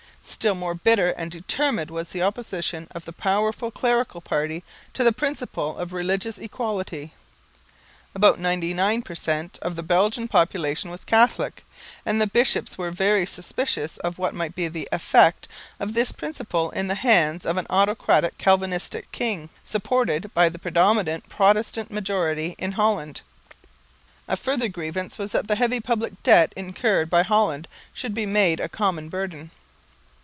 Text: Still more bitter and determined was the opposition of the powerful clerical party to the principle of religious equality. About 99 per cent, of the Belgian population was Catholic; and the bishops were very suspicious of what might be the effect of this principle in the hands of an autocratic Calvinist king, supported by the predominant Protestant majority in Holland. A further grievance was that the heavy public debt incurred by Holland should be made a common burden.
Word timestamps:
Still 0.23 0.53
more 0.55 0.75
bitter 0.75 1.09
and 1.11 1.29
determined 1.29 1.91
was 1.91 2.09
the 2.09 2.21
opposition 2.21 2.87
of 2.91 3.05
the 3.05 3.11
powerful 3.13 3.69
clerical 3.69 4.21
party 4.21 4.63
to 4.93 5.03
the 5.03 5.11
principle 5.11 5.77
of 5.77 5.93
religious 5.93 6.37
equality. 6.37 7.13
About 8.15 8.39
99 8.39 9.01
per 9.01 9.13
cent, 9.13 9.59
of 9.61 9.75
the 9.75 9.83
Belgian 9.83 10.27
population 10.27 10.89
was 10.89 11.03
Catholic; 11.03 11.63
and 12.05 12.21
the 12.21 12.27
bishops 12.27 12.77
were 12.77 12.91
very 12.91 13.25
suspicious 13.25 13.97
of 13.97 14.17
what 14.17 14.33
might 14.33 14.55
be 14.55 14.67
the 14.67 14.87
effect 14.91 15.47
of 15.79 15.93
this 15.93 16.11
principle 16.11 16.71
in 16.71 16.87
the 16.87 16.95
hands 16.95 17.45
of 17.45 17.57
an 17.57 17.67
autocratic 17.69 18.37
Calvinist 18.37 18.95
king, 19.11 19.49
supported 19.63 20.33
by 20.33 20.49
the 20.49 20.59
predominant 20.59 21.27
Protestant 21.29 21.91
majority 21.91 22.55
in 22.57 22.73
Holland. 22.73 23.21
A 24.27 24.37
further 24.37 24.69
grievance 24.69 25.17
was 25.17 25.33
that 25.33 25.47
the 25.47 25.55
heavy 25.55 25.79
public 25.81 26.23
debt 26.23 26.53
incurred 26.55 27.09
by 27.09 27.21
Holland 27.21 27.67
should 27.93 28.13
be 28.15 28.25
made 28.25 28.59
a 28.59 28.69
common 28.69 29.09
burden. 29.09 29.51